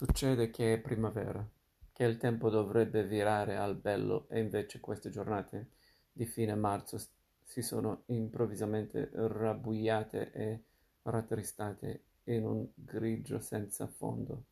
Succede 0.00 0.48
che 0.48 0.72
è 0.72 0.78
primavera, 0.78 1.46
che 1.92 2.04
il 2.04 2.16
tempo 2.16 2.48
dovrebbe 2.48 3.04
virare 3.04 3.58
al 3.58 3.76
bello 3.76 4.28
e 4.30 4.40
invece 4.40 4.80
queste 4.80 5.10
giornate 5.10 5.72
di 6.10 6.24
fine 6.24 6.54
marzo 6.54 6.98
si 7.44 7.60
sono 7.60 8.04
improvvisamente 8.06 9.10
rabbuiate 9.12 10.32
e 10.32 10.62
rattristate 11.02 12.04
in 12.24 12.46
un 12.46 12.66
grigio 12.74 13.40
senza 13.40 13.86
fondo. 13.88 14.44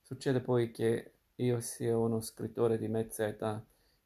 Succede 0.00 0.38
poi 0.38 0.70
che 0.70 1.14
io 1.34 1.58
sia 1.58 1.98
uno 1.98 2.20
scrittore 2.20 2.78
di 2.78 2.86
mezza 2.86 3.26
età 3.26 3.60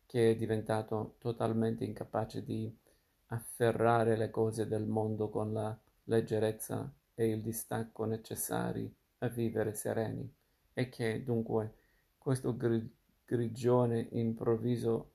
che 0.07 0.31
è 0.31 0.37
diventato 0.37 1.17
totalmente 1.19 1.85
incapace 1.85 2.43
di 2.43 2.75
afferrare 3.27 4.17
le 4.17 4.31
cose 4.31 4.67
del 4.67 4.87
mondo 4.87 5.29
con 5.29 5.53
la 5.53 5.79
leggerezza 6.05 6.91
e 7.15 7.29
il 7.29 7.43
distacco 7.43 8.07
necessari 8.07 8.91
a 9.19 9.29
vivere 9.29 9.75
sereni 9.75 10.41
e 10.75 10.89
che 10.89 11.23
dunque 11.23 11.75
questo 12.19 12.57
gri- 12.57 12.91
grigione 13.25 14.09
improvviso 14.13 15.11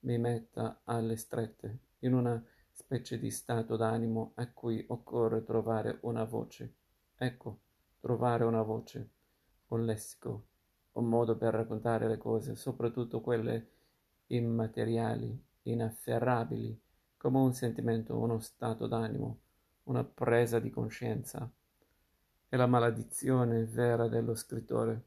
mi 0.00 0.18
metta 0.18 0.80
alle 0.84 1.16
strette, 1.16 1.78
in 2.00 2.14
una 2.14 2.42
specie 2.70 3.18
di 3.18 3.30
stato 3.30 3.76
d'animo 3.76 4.32
a 4.34 4.46
cui 4.48 4.84
occorre 4.88 5.42
trovare 5.42 5.98
una 6.02 6.24
voce. 6.24 6.74
Ecco, 7.16 7.58
trovare 8.00 8.44
una 8.44 8.62
voce, 8.62 9.10
un 9.68 9.84
lessico, 9.84 10.46
un 10.92 11.06
modo 11.06 11.36
per 11.36 11.54
raccontare 11.54 12.08
le 12.08 12.18
cose, 12.18 12.54
soprattutto 12.54 13.20
quelle 13.20 13.70
immateriali, 14.28 15.42
inafferrabili, 15.62 16.80
come 17.16 17.38
un 17.38 17.52
sentimento, 17.52 18.16
uno 18.16 18.38
stato 18.38 18.86
d'animo, 18.86 19.40
una 19.84 20.04
presa 20.04 20.58
di 20.60 20.70
coscienza. 20.70 21.50
È 22.48 22.54
la 22.54 22.68
maledizione 22.68 23.64
vera 23.64 24.06
dello 24.06 24.36
scrittore. 24.36 25.02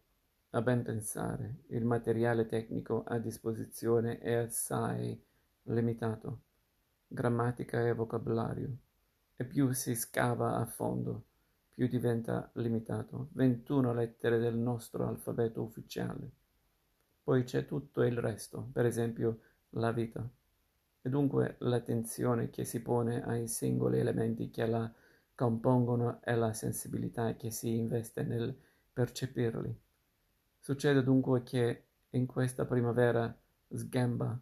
A 0.50 0.61
ben 0.61 0.83
pensare, 0.83 1.59
il 1.67 1.86
materiale 1.86 2.45
tecnico 2.45 3.05
a 3.08 3.17
disposizione 3.17 4.19
è 4.19 4.33
assai 4.33 5.17
limitato, 5.64 6.41
grammatica 7.08 7.88
e 7.88 7.94
vocabolario, 7.94 8.75
e 9.38 9.45
più 9.45 9.72
si 9.72 9.95
scava 9.95 10.58
a 10.58 10.66
fondo, 10.66 11.23
più 11.73 11.88
diventa 11.88 12.49
limitato. 12.55 13.30
21 13.31 13.94
lettere 13.94 14.38
del 14.38 14.58
nostro 14.58 15.08
alfabeto 15.08 15.61
ufficiale. 15.61 16.30
Poi 17.23 17.44
c'è 17.45 17.66
tutto 17.66 18.03
il 18.03 18.17
resto, 18.17 18.67
per 18.73 18.86
esempio 18.86 19.39
la 19.71 19.94
vita, 19.94 20.27
e 21.02 21.09
dunque 21.09 21.55
l'attenzione 21.59 22.49
che 22.49 22.66
si 22.66 22.81
pone 22.81 23.23
ai 23.23 23.47
singoli 23.47 23.97
elementi 23.97 24.49
che 24.49 24.66
la 24.66 24.92
compongono 25.40 26.20
e 26.22 26.36
la 26.36 26.52
sensibilità 26.52 27.38
che 27.38 27.50
si 27.50 27.78
investe 27.78 28.23
nel 28.23 28.54
percepirli. 28.92 29.73
Succede 30.59 31.02
dunque 31.02 31.44
che 31.44 31.86
in 32.09 32.26
questa 32.26 32.66
primavera 32.66 33.34
sgamba 33.70 34.38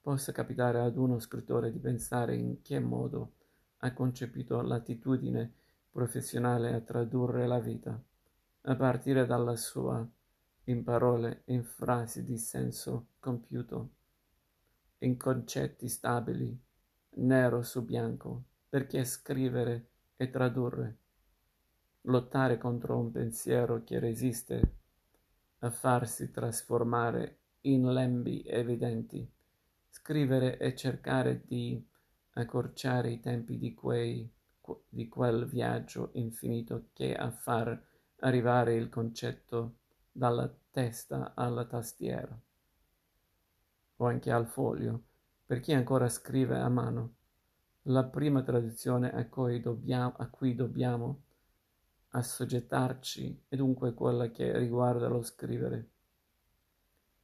possa 0.00 0.30
capitare 0.30 0.78
ad 0.78 0.96
uno 0.96 1.18
scrittore 1.18 1.72
di 1.72 1.80
pensare 1.80 2.36
in 2.36 2.62
che 2.62 2.78
modo 2.78 3.32
ha 3.78 3.92
concepito 3.92 4.60
l'attitudine 4.60 5.52
professionale 5.90 6.72
a 6.72 6.82
tradurre 6.82 7.48
la 7.48 7.58
vita, 7.58 8.00
a 8.60 8.76
partire 8.76 9.26
dalla 9.26 9.56
sua, 9.56 10.08
in 10.66 10.84
parole, 10.84 11.42
in 11.46 11.64
frasi 11.64 12.22
di 12.22 12.38
senso 12.38 13.08
compiuto, 13.18 13.90
in 14.98 15.16
concetti 15.16 15.88
stabili, 15.88 16.56
nero 17.14 17.62
su 17.62 17.84
bianco, 17.84 18.44
perché 18.68 19.04
scrivere 19.04 19.88
e 20.20 20.30
tradurre, 20.30 20.96
lottare 22.02 22.58
contro 22.58 22.98
un 22.98 23.12
pensiero 23.12 23.84
che 23.84 24.00
resiste 24.00 24.74
a 25.60 25.70
farsi 25.70 26.32
trasformare 26.32 27.38
in 27.62 27.92
lembi 27.92 28.42
evidenti, 28.42 29.26
scrivere 29.88 30.58
e 30.58 30.74
cercare 30.74 31.42
di 31.46 31.80
accorciare 32.32 33.12
i 33.12 33.20
tempi 33.20 33.58
di, 33.58 33.72
quei, 33.74 34.28
di 34.88 35.08
quel 35.08 35.46
viaggio 35.46 36.10
infinito 36.14 36.88
che 36.92 37.14
a 37.14 37.30
far 37.30 37.80
arrivare 38.20 38.74
il 38.74 38.88
concetto 38.88 39.76
dalla 40.10 40.52
testa 40.72 41.34
alla 41.36 41.64
tastiera. 41.64 42.36
O 44.00 44.04
anche 44.04 44.32
al 44.32 44.46
foglio, 44.48 45.02
per 45.46 45.60
chi 45.60 45.72
ancora 45.72 46.08
scrive 46.08 46.58
a 46.58 46.68
mano 46.68 47.17
la 47.88 48.04
prima 48.04 48.42
tradizione 48.42 49.10
a 49.10 49.26
cui 49.26 49.60
dobbiamo, 49.60 50.14
a 50.16 50.28
cui 50.28 50.54
dobbiamo 50.54 51.22
assoggettarci 52.10 53.44
è 53.48 53.56
dunque 53.56 53.94
quella 53.94 54.30
che 54.30 54.56
riguarda 54.58 55.08
lo 55.08 55.22
scrivere. 55.22 55.88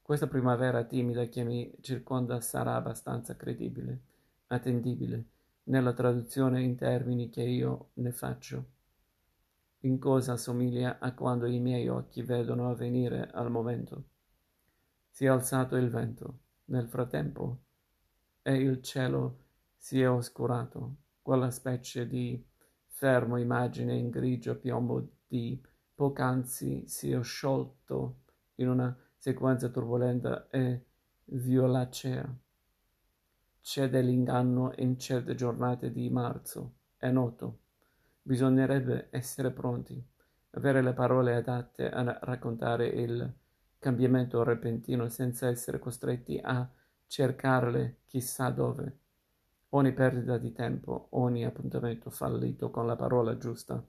Questa 0.00 0.26
primavera 0.26 0.84
timida 0.84 1.26
che 1.26 1.44
mi 1.44 1.74
circonda 1.80 2.40
sarà 2.40 2.76
abbastanza 2.76 3.36
credibile, 3.36 4.00
attendibile, 4.48 5.24
nella 5.64 5.92
traduzione 5.92 6.62
in 6.62 6.76
termini 6.76 7.30
che 7.30 7.42
io 7.42 7.90
ne 7.94 8.12
faccio. 8.12 8.72
In 9.80 9.98
cosa 9.98 10.36
somiglia 10.36 10.98
a 10.98 11.12
quando 11.14 11.46
i 11.46 11.58
miei 11.58 11.88
occhi 11.88 12.22
vedono 12.22 12.70
avvenire 12.70 13.30
al 13.30 13.50
momento. 13.50 14.04
Si 15.10 15.26
è 15.26 15.28
alzato 15.28 15.76
il 15.76 15.90
vento, 15.90 16.38
nel 16.66 16.88
frattempo, 16.88 17.58
e 18.42 18.56
il 18.56 18.82
cielo 18.82 19.43
si 19.84 20.00
è 20.00 20.08
oscurato, 20.08 20.96
quella 21.20 21.50
specie 21.50 22.06
di 22.06 22.42
fermo 22.86 23.36
immagine 23.36 23.94
in 23.94 24.08
grigio 24.08 24.56
piombo 24.56 25.06
di 25.28 25.62
poc'anzi 25.94 26.84
si 26.86 27.10
è 27.10 27.22
sciolto 27.22 28.20
in 28.54 28.70
una 28.70 28.96
sequenza 29.18 29.68
turbolenta 29.68 30.48
e 30.48 30.86
violacea. 31.26 32.26
C'è 33.60 33.90
dell'inganno 33.90 34.72
in 34.76 34.98
certe 34.98 35.34
giornate 35.34 35.92
di 35.92 36.08
marzo, 36.08 36.76
è 36.96 37.10
noto. 37.10 37.58
Bisognerebbe 38.22 39.08
essere 39.10 39.50
pronti, 39.50 40.02
avere 40.52 40.80
le 40.80 40.94
parole 40.94 41.34
adatte 41.34 41.90
a 41.90 42.20
raccontare 42.22 42.86
il 42.86 43.30
cambiamento 43.78 44.42
repentino 44.44 45.10
senza 45.10 45.48
essere 45.48 45.78
costretti 45.78 46.40
a 46.42 46.66
cercarle 47.06 47.98
chissà 48.06 48.48
dove. 48.48 49.00
Ogni 49.74 49.92
perdita 49.92 50.38
di 50.38 50.52
tempo, 50.52 51.08
ogni 51.10 51.44
appuntamento 51.44 52.08
fallito 52.08 52.70
con 52.70 52.86
la 52.86 52.94
parola 52.94 53.36
giusta 53.36 53.84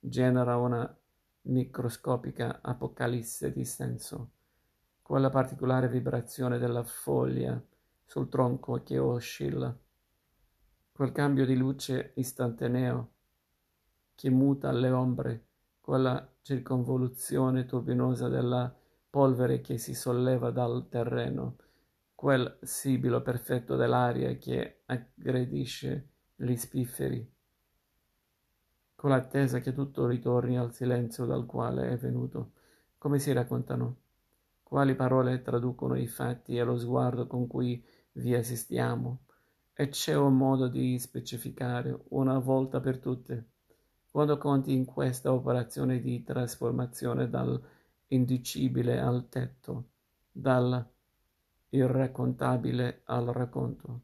genera 0.00 0.56
una 0.56 0.96
microscopica 1.42 2.58
apocalisse 2.60 3.52
di 3.52 3.64
senso. 3.64 4.30
Quella 5.00 5.30
particolare 5.30 5.88
vibrazione 5.88 6.58
della 6.58 6.82
foglia 6.82 7.60
sul 8.04 8.28
tronco 8.28 8.82
che 8.82 8.98
oscilla. 8.98 9.72
Quel 10.90 11.12
cambio 11.12 11.46
di 11.46 11.56
luce 11.56 12.14
istantaneo 12.16 13.10
che 14.16 14.30
muta 14.30 14.72
le 14.72 14.90
ombre, 14.90 15.44
quella 15.80 16.28
circonvoluzione 16.42 17.64
turbinosa 17.64 18.28
della 18.28 18.74
polvere 19.08 19.60
che 19.60 19.78
si 19.78 19.94
solleva 19.94 20.50
dal 20.50 20.88
terreno 20.88 21.58
quel 22.18 22.58
sibilo 22.62 23.22
perfetto 23.22 23.76
dell'aria 23.76 24.36
che 24.38 24.80
aggredisce 24.86 26.08
gli 26.34 26.56
spifferi, 26.56 27.32
con 28.96 29.10
l'attesa 29.10 29.60
che 29.60 29.72
tutto 29.72 30.08
ritorni 30.08 30.58
al 30.58 30.74
silenzio 30.74 31.26
dal 31.26 31.46
quale 31.46 31.90
è 31.90 31.96
venuto. 31.96 32.54
Come 32.98 33.20
si 33.20 33.32
raccontano? 33.32 33.98
Quali 34.64 34.96
parole 34.96 35.42
traducono 35.42 35.94
i 35.94 36.08
fatti 36.08 36.56
e 36.56 36.64
lo 36.64 36.76
sguardo 36.76 37.28
con 37.28 37.46
cui 37.46 37.80
vi 38.14 38.34
assistiamo? 38.34 39.20
E 39.72 39.88
c'è 39.88 40.16
un 40.16 40.36
modo 40.36 40.66
di 40.66 40.98
specificare 40.98 41.96
una 42.08 42.40
volta 42.40 42.80
per 42.80 42.98
tutte. 42.98 43.50
Quando 44.10 44.38
conti 44.38 44.72
in 44.72 44.86
questa 44.86 45.32
operazione 45.32 46.00
di 46.00 46.24
trasformazione 46.24 47.30
dal 47.30 47.62
indicibile 48.08 48.98
al 48.98 49.28
tetto, 49.28 49.90
dal 50.32 50.84
irraccontabile 51.70 53.02
al 53.04 53.26
racconto. 53.26 54.02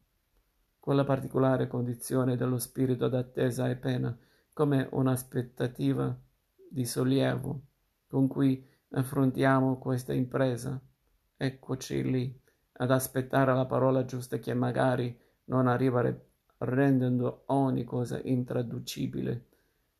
Quella 0.79 1.03
particolare 1.03 1.67
condizione 1.67 2.35
dello 2.35 2.57
spirito 2.59 3.07
d'attesa 3.07 3.69
e 3.69 3.75
pena, 3.75 4.17
come 4.53 4.87
un'aspettativa 4.91 6.17
di 6.69 6.85
sollievo 6.85 7.61
con 8.07 8.27
cui 8.27 8.65
affrontiamo 8.91 9.77
questa 9.77 10.13
impresa. 10.13 10.79
Eccoci 11.35 12.09
lì, 12.09 12.41
ad 12.73 12.91
aspettare 12.91 13.53
la 13.53 13.65
parola 13.65 14.05
giusta 14.05 14.37
che 14.37 14.53
magari 14.53 15.19
non 15.45 15.67
arriva 15.67 16.13
rendendo 16.59 17.43
ogni 17.47 17.83
cosa 17.83 18.19
intraducibile. 18.23 19.47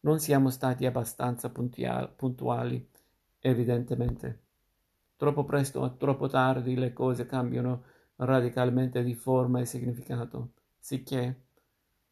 Non 0.01 0.19
siamo 0.19 0.49
stati 0.49 0.85
abbastanza 0.85 1.49
puntuali, 1.49 2.89
evidentemente. 3.39 4.44
Troppo 5.15 5.45
presto 5.45 5.79
o 5.79 5.95
troppo 5.95 6.27
tardi 6.27 6.75
le 6.75 6.91
cose 6.91 7.25
cambiano 7.25 7.83
radicalmente 8.17 9.03
di 9.03 9.15
forma 9.15 9.59
e 9.59 9.65
significato, 9.65 10.51
sicché 10.77 11.43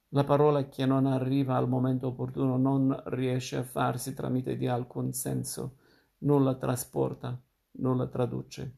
la 0.10 0.24
parola 0.24 0.68
che 0.68 0.86
non 0.86 1.06
arriva 1.06 1.56
al 1.56 1.68
momento 1.68 2.08
opportuno 2.08 2.56
non 2.58 3.02
riesce 3.06 3.58
a 3.58 3.64
farsi 3.64 4.14
tramite 4.14 4.56
di 4.56 4.68
alcun 4.68 5.12
senso, 5.12 5.78
nulla 6.20 6.56
trasporta, 6.56 7.40
nulla 7.72 8.08
traduce. 8.08 8.76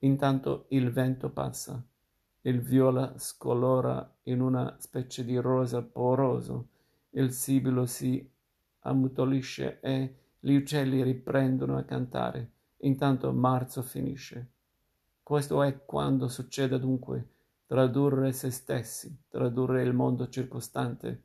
Intanto 0.00 0.66
il 0.70 0.90
vento 0.90 1.30
passa, 1.30 1.82
il 2.42 2.60
viola 2.60 3.14
scolora 3.16 4.16
in 4.24 4.40
una 4.40 4.76
specie 4.80 5.24
di 5.24 5.36
rosa 5.36 5.82
poroso, 5.82 6.68
il 7.10 7.32
sibilo 7.32 7.86
si 7.86 8.28
ammutolisce 8.80 9.80
e 9.80 10.16
gli 10.40 10.54
uccelli 10.54 11.02
riprendono 11.02 11.78
a 11.78 11.84
cantare, 11.84 12.50
intanto 12.86 13.32
marzo 13.32 13.82
finisce. 13.82 14.52
Questo 15.22 15.62
è 15.62 15.84
quando 15.84 16.28
succede 16.28 16.78
dunque 16.78 17.28
tradurre 17.66 18.32
se 18.32 18.50
stessi, 18.50 19.14
tradurre 19.28 19.82
il 19.82 19.92
mondo 19.92 20.28
circostante, 20.28 21.22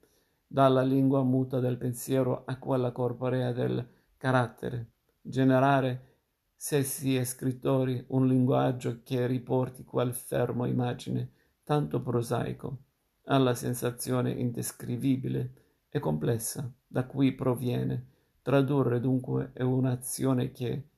dalla 0.47 0.81
lingua 0.81 1.21
muta 1.21 1.59
del 1.59 1.77
pensiero 1.77 2.43
a 2.45 2.57
quella 2.57 2.91
corporea 2.91 3.51
del 3.51 3.85
carattere, 4.17 4.91
generare, 5.21 6.07
se 6.55 6.83
si 6.83 7.15
è 7.15 7.23
scrittori, 7.23 8.03
un 8.09 8.27
linguaggio 8.27 9.01
che 9.03 9.27
riporti 9.27 9.83
quel 9.83 10.13
fermo 10.13 10.65
immagine, 10.65 11.31
tanto 11.63 12.01
prosaico, 12.01 12.77
alla 13.25 13.53
sensazione 13.53 14.31
indescrivibile 14.31 15.53
e 15.89 15.99
complessa 15.99 16.69
da 16.87 17.05
cui 17.05 17.33
proviene. 17.33 18.07
Tradurre 18.41 18.99
dunque 18.99 19.51
è 19.53 19.61
un'azione 19.61 20.51
che, 20.51 20.88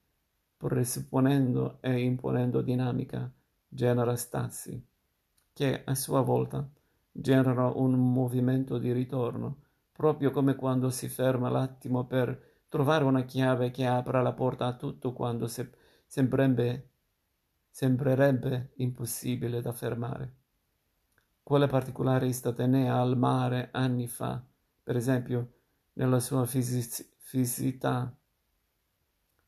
presupponendo 0.67 1.77
e 1.81 1.99
imponendo 2.01 2.61
dinamica, 2.61 3.31
genera 3.67 4.15
stasi, 4.15 4.83
che 5.53 5.83
a 5.83 5.95
sua 5.95 6.21
volta 6.21 6.67
genera 7.11 7.67
un 7.67 7.93
movimento 8.13 8.77
di 8.77 8.91
ritorno, 8.91 9.63
proprio 9.91 10.31
come 10.31 10.55
quando 10.55 10.89
si 10.89 11.09
ferma 11.09 11.49
l'attimo 11.49 12.05
per 12.05 12.49
trovare 12.69 13.03
una 13.03 13.23
chiave 13.23 13.69
che 13.71 13.85
apra 13.85 14.21
la 14.21 14.33
porta 14.33 14.65
a 14.67 14.75
tutto 14.75 15.11
quando 15.13 15.47
se, 15.47 15.69
sembrerebbe, 16.05 16.89
sembrerebbe 17.69 18.71
impossibile 18.75 19.61
da 19.61 19.73
fermare. 19.73 20.35
Quella 21.43 21.67
particolare 21.67 22.27
istantanea 22.27 22.97
al 22.99 23.17
mare 23.17 23.69
anni 23.73 24.07
fa, 24.07 24.41
per 24.83 24.95
esempio, 24.95 25.53
nella 25.93 26.19
sua 26.19 26.45
fisicità, 26.45 28.15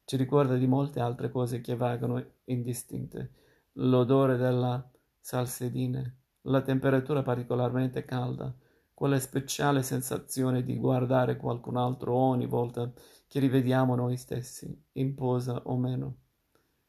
ci 0.06 0.18
ricorda 0.18 0.56
di 0.56 0.68
molte 0.68 1.00
altre 1.00 1.30
cose 1.30 1.62
che 1.62 1.76
vagano 1.76 2.24
indistinte. 2.46 3.32
L'odore 3.74 4.38
della 4.38 4.90
salsedine, 5.20 6.18
la 6.42 6.62
temperatura 6.62 7.22
particolarmente 7.24 8.04
calda, 8.04 8.54
quella 8.94 9.20
speciale 9.20 9.82
sensazione 9.82 10.64
di 10.64 10.78
guardare 10.78 11.38
qualcun 11.38 11.78
altro 11.78 12.14
ogni 12.14 12.46
volta 12.46 12.92
che 13.28 13.40
rivediamo 13.40 13.96
noi 13.96 14.18
stessi, 14.18 14.86
in 14.94 15.16
posa 15.16 15.64
o 15.66 15.78
meno. 15.78 16.18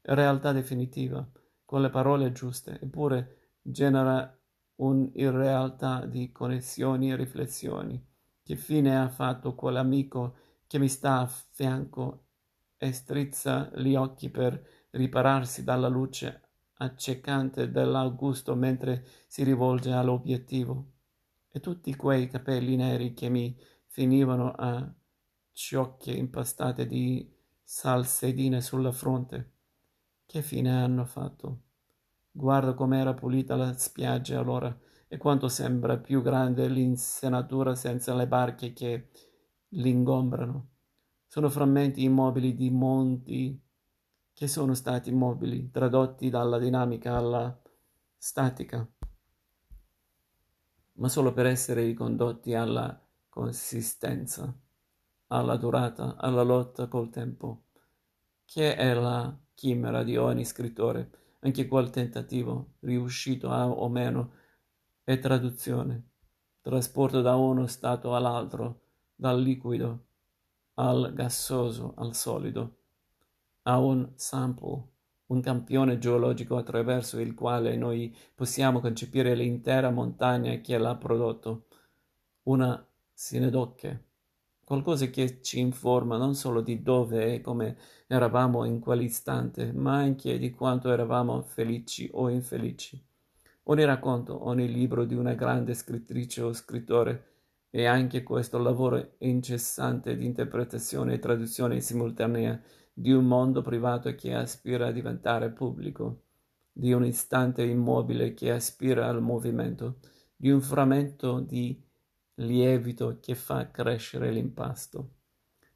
Realtà 0.02 0.52
definitiva, 0.52 1.26
con 1.64 1.80
le 1.80 1.90
parole 1.90 2.32
giuste, 2.32 2.78
eppure 2.80 3.52
genera 3.62 4.38
un'irrealtà 4.76 6.04
di 6.04 6.30
connessioni 6.30 7.10
e 7.10 7.16
riflessioni. 7.16 8.04
Che 8.42 8.56
fine 8.56 9.00
ha 9.00 9.08
fatto 9.08 9.54
quell'amico 9.54 10.36
che 10.66 10.78
mi 10.78 10.88
sta 10.88 11.20
a 11.20 11.26
fianco 11.26 12.26
e 12.76 12.92
strizza 12.92 13.70
gli 13.74 13.94
occhi 13.94 14.30
per 14.30 14.86
ripararsi 14.90 15.64
dalla 15.64 15.88
luce 15.88 16.40
accecante 16.74 17.70
dell'Augusto 17.70 18.54
mentre 18.54 19.06
si 19.26 19.42
rivolge 19.44 19.92
all'obiettivo? 19.92 20.92
e 21.56 21.60
tutti 21.60 21.94
quei 21.94 22.26
capelli 22.26 22.74
neri 22.74 23.14
che 23.14 23.28
mi 23.28 23.56
finivano 23.86 24.50
a 24.50 24.92
ciocche 25.52 26.10
impastate 26.10 26.84
di 26.84 27.32
salsedine 27.62 28.60
sulla 28.60 28.90
fronte. 28.90 29.52
Che 30.26 30.42
fine 30.42 30.82
hanno 30.82 31.04
fatto? 31.04 31.60
Guarda 32.32 32.74
com'era 32.74 33.14
pulita 33.14 33.54
la 33.54 33.72
spiaggia 33.78 34.40
allora 34.40 34.76
e 35.06 35.16
quanto 35.16 35.46
sembra 35.46 35.96
più 35.96 36.22
grande 36.22 36.66
l'insenatura 36.66 37.76
senza 37.76 38.16
le 38.16 38.26
barche 38.26 38.72
che 38.72 39.10
l'ingombrano. 39.68 40.73
Sono 41.34 41.50
frammenti 41.50 42.04
immobili 42.04 42.54
di 42.54 42.70
monti 42.70 43.60
che 44.32 44.46
sono 44.46 44.72
stati 44.72 45.08
immobili, 45.08 45.68
tradotti 45.68 46.30
dalla 46.30 46.60
dinamica 46.60 47.16
alla 47.16 47.60
statica 48.16 48.88
ma 50.92 51.08
solo 51.08 51.32
per 51.32 51.46
essere 51.46 51.82
ricondotti 51.82 52.54
alla 52.54 53.04
consistenza, 53.28 54.56
alla 55.26 55.56
durata, 55.56 56.14
alla 56.18 56.44
lotta 56.44 56.86
col 56.86 57.10
tempo, 57.10 57.64
che 58.44 58.76
è 58.76 58.94
la 58.94 59.36
chimera 59.54 60.04
di 60.04 60.16
ogni 60.16 60.44
scrittore, 60.44 61.36
anche 61.40 61.66
quel 61.66 61.90
tentativo, 61.90 62.74
riuscito 62.82 63.50
a, 63.50 63.68
o 63.68 63.88
meno, 63.88 64.34
è 65.02 65.18
traduzione, 65.18 66.10
trasporto 66.60 67.22
da 67.22 67.34
uno 67.34 67.66
stato 67.66 68.14
all'altro, 68.14 68.82
dal 69.16 69.42
liquido 69.42 70.12
al 70.74 71.12
gassoso, 71.14 71.94
al 71.96 72.14
solido, 72.14 72.76
a 73.62 73.78
un 73.78 74.12
sample 74.16 74.92
un 75.26 75.40
campione 75.40 75.98
geologico 75.98 76.56
attraverso 76.56 77.18
il 77.18 77.34
quale 77.34 77.76
noi 77.76 78.14
possiamo 78.34 78.80
concepire 78.80 79.34
l'intera 79.34 79.90
montagna 79.90 80.54
che 80.60 80.76
l'ha 80.76 80.94
prodotto, 80.96 81.66
una 82.44 82.86
sinedocche, 83.12 84.04
qualcosa 84.64 85.06
che 85.06 85.40
ci 85.40 85.60
informa 85.60 86.18
non 86.18 86.34
solo 86.34 86.60
di 86.60 86.82
dove 86.82 87.34
e 87.34 87.40
come 87.40 87.76
eravamo 88.06 88.64
in 88.64 88.80
quell'istante, 88.80 89.72
ma 89.72 89.96
anche 89.96 90.38
di 90.38 90.50
quanto 90.50 90.90
eravamo 90.90 91.42
felici 91.42 92.08
o 92.12 92.28
infelici. 92.28 93.02
Ogni 93.64 93.84
racconto, 93.84 94.46
ogni 94.46 94.70
libro 94.70 95.06
di 95.06 95.14
una 95.14 95.32
grande 95.32 95.72
scrittrice 95.72 96.42
o 96.42 96.52
scrittore 96.52 97.32
e 97.76 97.86
anche 97.86 98.22
questo 98.22 98.58
lavoro 98.58 99.16
incessante 99.18 100.16
di 100.16 100.24
interpretazione 100.24 101.14
e 101.14 101.18
traduzione 101.18 101.80
simultanea 101.80 102.62
di 102.92 103.10
un 103.10 103.24
mondo 103.24 103.62
privato 103.62 104.14
che 104.14 104.32
aspira 104.32 104.86
a 104.86 104.92
diventare 104.92 105.50
pubblico, 105.50 106.20
di 106.70 106.92
un 106.92 107.04
istante 107.04 107.64
immobile 107.64 108.32
che 108.32 108.52
aspira 108.52 109.08
al 109.08 109.20
movimento, 109.20 109.96
di 110.36 110.50
un 110.50 110.60
frammento 110.60 111.40
di 111.40 111.82
lievito 112.34 113.18
che 113.20 113.34
fa 113.34 113.68
crescere 113.72 114.30
l'impasto. 114.30 115.14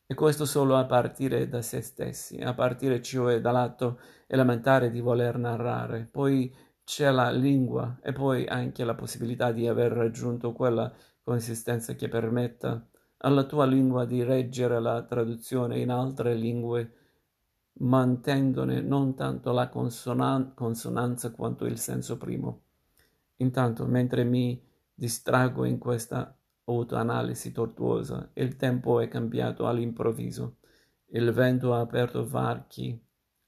E 0.06 0.14
questo 0.14 0.44
solo 0.44 0.76
a 0.76 0.86
partire 0.86 1.48
da 1.48 1.62
se 1.62 1.80
stessi, 1.80 2.36
a 2.36 2.54
partire 2.54 3.02
cioè 3.02 3.40
dall'atto 3.40 3.98
elementare 4.28 4.92
di 4.92 5.00
voler 5.00 5.36
narrare. 5.36 6.06
Poi 6.08 6.54
c'è 6.84 7.10
la 7.10 7.32
lingua 7.32 7.98
e 8.00 8.12
poi 8.12 8.46
anche 8.46 8.84
la 8.84 8.94
possibilità 8.94 9.50
di 9.50 9.66
aver 9.66 9.90
raggiunto 9.90 10.52
quella 10.52 10.94
consistenza 11.28 11.94
che 11.94 12.08
permetta 12.08 12.88
alla 13.18 13.44
tua 13.44 13.66
lingua 13.66 14.06
di 14.06 14.22
reggere 14.22 14.80
la 14.80 15.02
traduzione 15.02 15.78
in 15.78 15.90
altre 15.90 16.34
lingue 16.34 16.92
mantenendone 17.80 18.80
non 18.80 19.14
tanto 19.14 19.52
la 19.52 19.68
consonan- 19.68 20.54
consonanza 20.54 21.30
quanto 21.32 21.66
il 21.66 21.78
senso 21.78 22.16
primo. 22.16 22.62
Intanto, 23.36 23.84
mentre 23.84 24.24
mi 24.24 24.58
distraggo 24.94 25.66
in 25.66 25.76
questa 25.76 26.34
autoanalisi 26.64 27.52
tortuosa, 27.52 28.30
il 28.32 28.56
tempo 28.56 28.98
è 28.98 29.08
cambiato 29.08 29.68
all'improvviso. 29.68 30.56
Il 31.08 31.30
vento 31.32 31.74
ha 31.74 31.80
aperto 31.80 32.26
varchi 32.26 32.98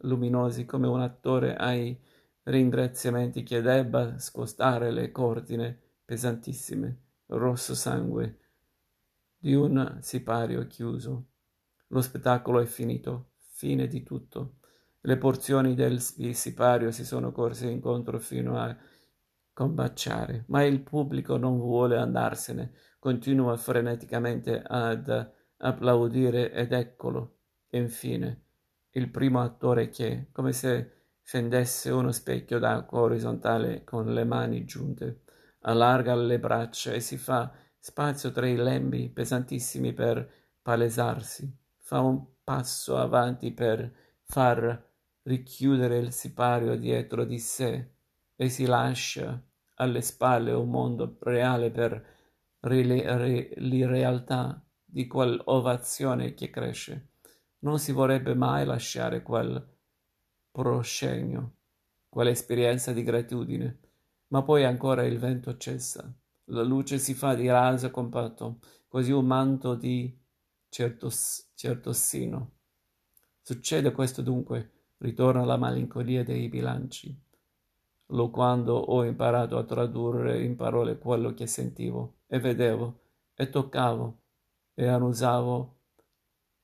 luminosi 0.02 0.66
come 0.66 0.86
un 0.86 1.00
attore 1.00 1.56
ai 1.56 1.98
ringraziamenti 2.42 3.42
che 3.42 3.62
debba 3.62 4.18
scostare 4.18 4.90
le 4.90 5.10
cordine 5.10 5.78
pesantissime, 6.04 7.09
rosso 7.30 7.74
sangue, 7.74 8.38
di 9.36 9.54
un 9.54 9.98
sipario 10.00 10.66
chiuso. 10.66 11.26
Lo 11.88 12.00
spettacolo 12.00 12.60
è 12.60 12.66
finito 12.66 13.30
fine 13.38 13.86
di 13.86 14.02
tutto. 14.02 14.56
Le 15.00 15.16
porzioni 15.16 15.74
del 15.74 16.00
sipario 16.00 16.90
si 16.90 17.04
sono 17.04 17.32
corse 17.32 17.68
incontro 17.68 18.18
fino 18.18 18.58
a 18.58 18.76
combaciare, 19.52 20.44
ma 20.48 20.62
il 20.62 20.80
pubblico 20.82 21.36
non 21.36 21.58
vuole 21.58 21.96
andarsene, 21.96 22.72
continua 22.98 23.56
freneticamente 23.56 24.62
ad 24.62 25.32
applaudire 25.58 26.52
ed 26.52 26.72
eccolo, 26.72 27.38
infine, 27.70 28.44
il 28.90 29.10
primo 29.10 29.40
attore 29.40 29.88
che, 29.88 30.28
come 30.32 30.52
se 30.52 30.92
fendesse 31.22 31.90
uno 31.90 32.12
specchio 32.12 32.58
d'acqua 32.58 33.00
orizzontale 33.00 33.84
con 33.84 34.12
le 34.12 34.24
mani 34.24 34.64
giunte, 34.64 35.22
allarga 35.62 36.14
le 36.14 36.38
braccia 36.38 36.92
e 36.92 37.00
si 37.00 37.16
fa 37.16 37.52
spazio 37.78 38.30
tra 38.30 38.46
i 38.46 38.56
lembi 38.56 39.08
pesantissimi 39.08 39.92
per 39.92 40.28
palesarsi, 40.62 41.50
fa 41.78 42.00
un 42.00 42.24
passo 42.44 42.98
avanti 42.98 43.52
per 43.52 43.92
far 44.22 44.88
richiudere 45.22 45.98
il 45.98 46.12
sipario 46.12 46.76
dietro 46.76 47.24
di 47.24 47.38
sé 47.38 47.92
e 48.36 48.48
si 48.48 48.66
lascia 48.66 49.42
alle 49.76 50.02
spalle 50.02 50.52
un 50.52 50.68
mondo 50.68 51.16
reale 51.20 51.70
per 51.70 52.18
l'irrealtà 52.60 54.62
di 54.84 55.06
quell'ovazione 55.06 56.34
che 56.34 56.50
cresce. 56.50 57.08
non 57.60 57.78
si 57.78 57.92
vorrebbe 57.92 58.34
mai 58.34 58.64
lasciare 58.64 59.22
quel 59.22 59.62
proscenio, 60.50 61.56
quell'esperienza 62.08 62.92
di 62.92 63.02
gratitudine, 63.02 63.78
ma 64.30 64.42
poi 64.42 64.64
ancora 64.64 65.04
il 65.04 65.18
vento 65.18 65.56
cessa, 65.56 66.12
la 66.46 66.62
luce 66.62 66.98
si 66.98 67.14
fa 67.14 67.34
di 67.34 67.48
raso 67.48 67.90
compatto, 67.90 68.58
così 68.88 69.12
un 69.12 69.26
manto 69.26 69.74
di 69.74 70.16
certos, 70.68 71.50
certosino. 71.54 72.52
Succede 73.40 73.92
questo 73.92 74.22
dunque, 74.22 74.94
ritorna 74.98 75.44
la 75.44 75.56
malinconia 75.56 76.22
dei 76.24 76.48
bilanci. 76.48 77.16
Lo 78.06 78.30
quando 78.30 78.74
ho 78.74 79.04
imparato 79.04 79.56
a 79.56 79.64
tradurre 79.64 80.42
in 80.42 80.56
parole 80.56 80.98
quello 80.98 81.32
che 81.32 81.46
sentivo 81.46 82.18
e 82.26 82.40
vedevo 82.40 83.00
e 83.34 83.48
toccavo 83.48 84.22
e 84.74 84.86
annusavo 84.86 85.78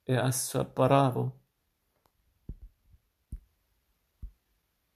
e 0.02 0.16
assaporavo 0.16 1.40